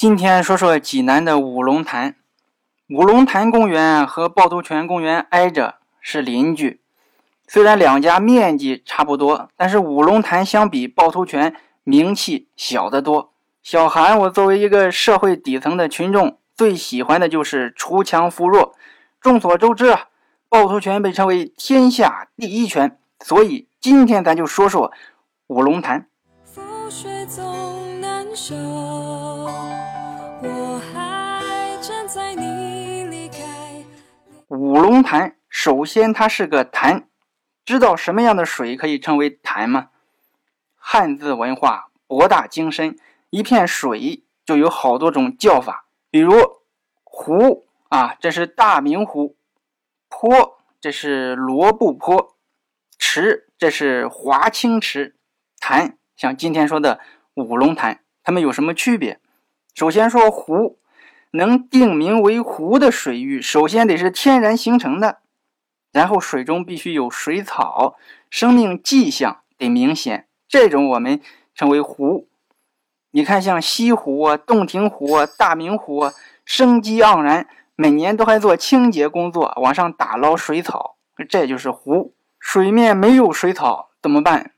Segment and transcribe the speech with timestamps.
[0.00, 2.16] 今天说说济南的五龙潭。
[2.88, 6.80] 五龙潭公园和趵突泉公园挨着，是邻居。
[7.46, 11.54] 虽然两家面积差不多，但是五龙潭相比趵突泉
[11.84, 13.34] 名气小得多。
[13.62, 18.74] 小韩，我作为一个社会底层的群众，最喜欢的就是锄强扶弱。
[19.20, 20.04] 众所周知啊，
[20.48, 24.90] 趵突泉被称为天下第一泉，所以今天咱就说说
[25.48, 26.06] 五龙潭。
[34.60, 37.08] 五龙潭首先它是个潭。
[37.64, 39.88] 知道什么样的水可以称为潭吗？
[40.76, 42.98] 汉字文化博大精深，
[43.30, 45.86] 一片水就有好多种叫法。
[46.10, 46.34] 比如
[47.04, 49.34] 湖啊，这是大明湖；
[50.10, 52.34] 坡，这是罗布泊；
[52.98, 55.14] 池，这是华清池；
[55.58, 57.00] 潭，像今天说的
[57.32, 59.20] 五龙潭，它们有什么区别？
[59.74, 60.78] 首先说湖，
[61.32, 65.18] 能定名为湖的水域，首先得是天然形成的。
[65.92, 67.96] 然后水中必须有水草，
[68.30, 71.20] 生命迹象得明显，这种我们
[71.54, 72.28] 称为湖。
[73.12, 76.12] 你看，像西湖啊、洞庭湖啊、大明湖啊，
[76.44, 80.96] 生机盎然，每年都还做清洁工作，往上打捞水草，
[81.28, 82.14] 这就是湖。
[82.38, 84.52] 水面没有水草怎么办？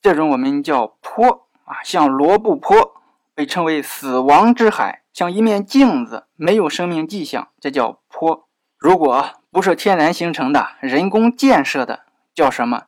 [0.00, 3.02] 这种我们叫坡啊，像罗布泊
[3.34, 8.48] 被称为死亡之海，像一面镜子，没有生命迹象，这叫坡。
[8.78, 12.84] 如果不是天然形成的，人工建设的叫什么？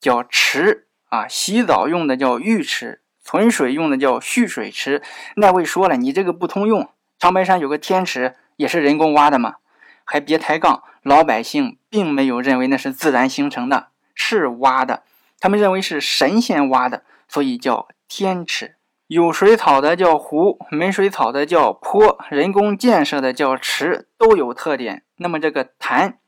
[0.00, 1.28] 叫池啊！
[1.28, 5.02] 洗澡用的叫浴池，存水用的叫蓄水池。
[5.36, 6.90] 那位说了，你这个不通用。
[7.18, 9.56] 长白山有个天池，也是人工挖的嘛。
[10.04, 15.04] 还别抬杠，老百姓并没有认为那是自然形成的，是挖的。
[15.40, 18.76] 他们认为是神仙挖的，所以叫天池。
[19.06, 25.04] 有水草的叫湖，没水草的叫坡，人工建设的叫池，都有特点。
[25.16, 26.18] 那么这个潭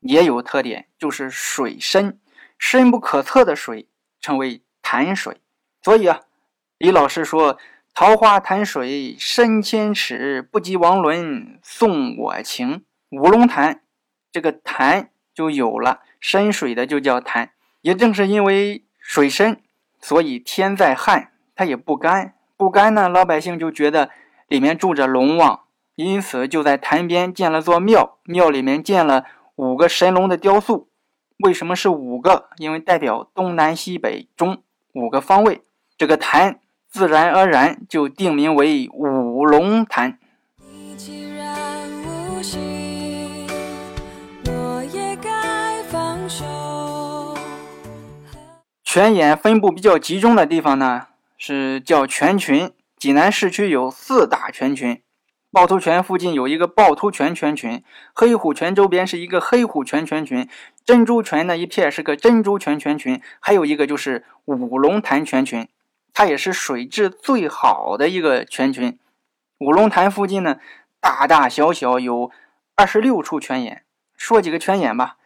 [0.00, 2.18] 也有特点，就是水深，
[2.56, 3.86] 深不可测的水
[4.18, 5.42] 称为潭水。
[5.82, 6.20] 所以啊，
[6.78, 7.58] 李老师说
[7.92, 13.82] ：“桃花潭水深千尺，不及王伦送我情。”五龙潭
[14.32, 17.50] 这个潭就有了，深水的就叫潭。
[17.82, 19.60] 也正是因为水深，
[20.00, 21.31] 所以天在旱。
[21.54, 24.10] 它也不干，不干呢，老百姓就觉得
[24.48, 25.60] 里面住着龙王，
[25.94, 29.24] 因此就在潭边建了座庙，庙里面建了
[29.56, 30.88] 五个神龙的雕塑。
[31.44, 32.48] 为什么是五个？
[32.58, 35.62] 因为代表东南西北中五个方位。
[35.98, 36.58] 这个潭
[36.88, 40.18] 自然而然就定名为五龙潭。
[48.84, 51.06] 泉眼分布比较集中的地方呢？
[51.44, 55.02] 是叫泉群，济南市区有四大泉群，
[55.50, 57.82] 趵突泉附近有一个趵突泉泉群，
[58.14, 60.48] 黑虎泉周边是一个黑虎泉泉群，
[60.84, 65.68] 珍珠泉那一片是个珍珠泉泉群，还有一个就是五龙潭泉群，
[66.14, 68.96] 它也是水质最好的一个泉群。
[69.58, 70.60] 五龙潭附近呢，
[71.00, 72.30] 大大小小有
[72.76, 73.82] 二十六处泉眼，
[74.16, 75.16] 说几个泉眼吧。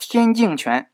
[0.00, 0.90] 天净泉，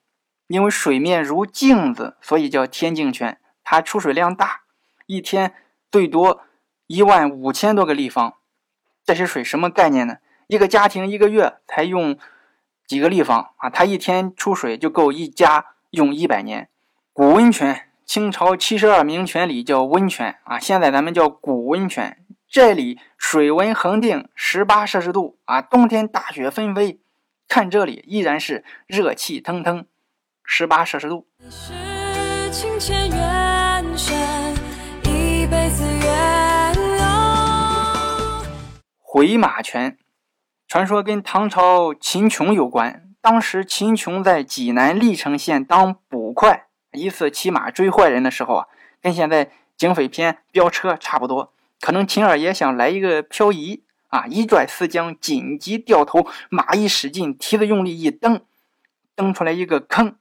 [0.49, 3.39] 因为水面如镜子，所以叫天净泉。
[3.65, 4.61] 它出水量大，
[5.07, 5.55] 一天
[5.91, 6.43] 最多
[6.87, 8.35] 一万五千多个立方。
[9.05, 10.19] 这些水什么概念呢？
[10.47, 12.19] 一个家庭一个月才用
[12.87, 13.71] 几个立方啊？
[13.71, 16.69] 它一天出水就够一家用一百年。
[17.13, 22.25] 古温泉，清朝七十二名泉里叫温泉啊，现在咱们叫古温泉。
[22.49, 27.01] 这里水温恒定十八摄氏度啊，冬天大雪纷飞，
[27.49, 29.87] 看这里依然是热气腾腾，
[30.45, 31.27] 十八摄氏度。
[32.55, 34.15] 情牵缘深，
[35.03, 35.83] 一辈子
[39.01, 39.99] 回马泉，
[40.69, 43.11] 传说跟唐朝秦琼有关。
[43.21, 48.69] 当时秦琼在济南历城县当捕快，一次骑马追坏人的时候啊，
[49.03, 51.53] 跟现在警匪片飙车差不多。
[51.81, 58.41] 可能秦二爷想来一个漂移啊，一拽丝缰，紧急掉头，马一使劲，蹄子用力一蹬，
[59.17, 60.15] 蹬出来一个坑，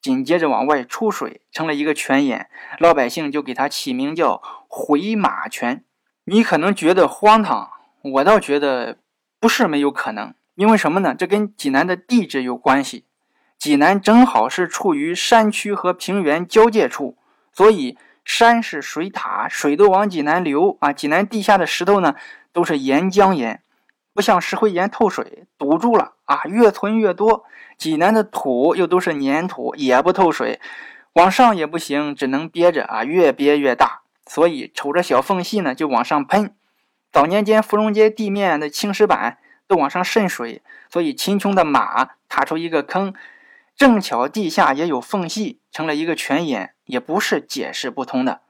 [0.00, 2.48] 紧接着往外出水，成了一个泉眼。
[2.78, 5.84] 老百姓就给它起名叫回马泉。
[6.24, 7.70] 你可能觉得荒唐。
[8.00, 8.98] 我倒觉得
[9.40, 11.14] 不是没有可能，因为什么呢？
[11.14, 13.04] 这跟济南的地质有关系。
[13.58, 17.16] 济南正好是处于山区和平原交界处，
[17.52, 20.92] 所以山是水塔，水都往济南流啊。
[20.92, 22.14] 济南地下的石头呢，
[22.52, 23.60] 都是岩浆岩，
[24.18, 27.44] 不像石灰岩透水堵住了啊，越存越多。
[27.76, 30.58] 济南的土又都是粘土，也不透水，
[31.12, 34.00] 往上也不行，只能憋着啊，越憋越大。
[34.26, 36.52] 所以瞅着小缝隙呢就往上喷。
[37.12, 39.38] 早年间芙蓉街地面的青石板
[39.68, 43.14] 都往上渗水，所以秦琼的马踏出一个坑，
[43.76, 48.40] 正巧地下也有缝隙，成了一个泉眼，也不是解释不通的。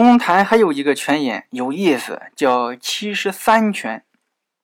[0.00, 4.02] 五龙潭还有一个泉眼有意思，叫七十三泉。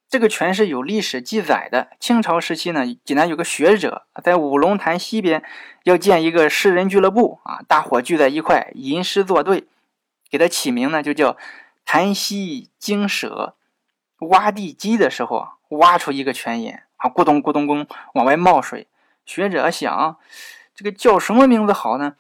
[0.09, 1.89] 这个泉是有历史记载的。
[2.01, 5.43] 清朝时期呢，济南有个学者在五龙潭西边
[5.85, 9.67] 要建一个诗人俱乐部啊，大伙聚在一块吟诗作对，
[10.31, 11.37] 给他起名呢就叫
[11.85, 13.57] 潭西精舍。
[14.21, 18.87] 挖地基的时候啊挖出一个泉眼啊，咕咚咕咚咕咚往外冒水。
[19.27, 20.17] 学者想，
[20.75, 22.15] 这个叫什么名字好呢？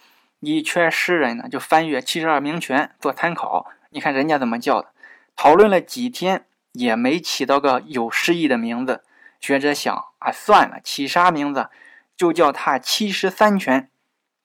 [0.47, 3.67] 一圈诗人呢，就翻阅七十二名泉做参考。
[3.91, 4.93] 你看人家怎么叫的？
[5.35, 9.03] 讨论了几天，也没起到个有诗意的名字。
[9.41, 11.69] 学者想啊，算了，起啥名字？
[12.17, 13.91] 就叫他七十三泉。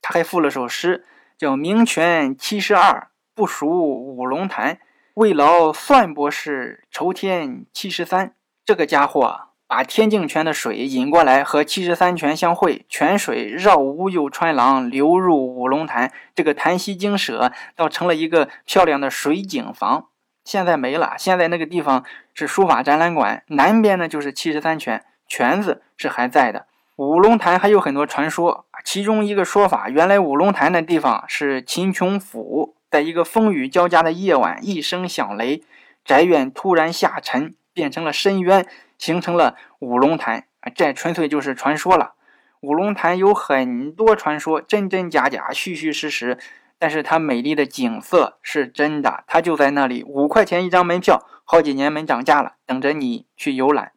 [0.02, 1.06] 他还附了首诗，
[1.38, 4.80] 叫“名泉七十二，不属五龙潭。
[5.14, 8.34] 为劳算博士，愁天七十三。”
[8.66, 9.51] 这个家伙。
[9.72, 16.12] 把天净泉的水引过来，和七十三泉相会，泉水绕乌又穿廊，流入五龙潭。
[16.36, 20.10] 这个潭西精舍倒成了一个漂亮的水景房。
[20.44, 22.04] 现在没了，现在那个地方
[22.34, 23.44] 是书法展览馆。
[23.48, 26.66] 南边呢就是七十三泉，泉字是还在的。
[26.98, 35.64] 五龙潭还有很多传说，其中一个说法，原来五龙潭的地方是秦琼府，在一个风雨交加的夜晚，一声响雷，
[36.04, 38.68] 宅院突然下沉，变成了深渊。
[39.02, 42.14] 形成了五龙潭啊，这纯粹就是传说了。
[42.60, 46.38] 五龙潭有很多传说，真真假假，虚虚实实。
[46.78, 53.94] 但是它美丽的景色是真的，它就在那里，五块钱一张门票，好几年没涨价了，等着你去游览。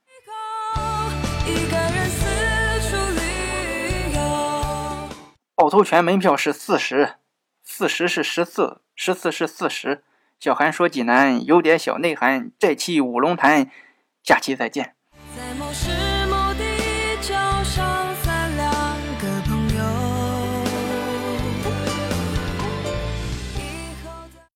[5.57, 7.17] 趵头泉门票是四十，
[7.63, 10.03] 四十是十四，十四是四十。
[10.41, 13.71] 小韩说济南有点小内涵，这期五龙潭。
[14.25, 14.95] 下期再见。
[15.37, 15.91] 在某时
[16.27, 17.23] 某地
[17.63, 18.14] 上。